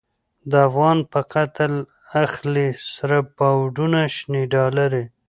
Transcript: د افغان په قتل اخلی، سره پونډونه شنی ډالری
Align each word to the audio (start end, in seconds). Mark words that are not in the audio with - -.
د 0.49 0.51
افغان 0.67 0.97
په 1.11 1.19
قتل 1.33 1.73
اخلی، 2.23 2.69
سره 2.95 3.17
پونډونه 3.35 3.99
شنی 4.15 4.43
ډالری 4.53 5.05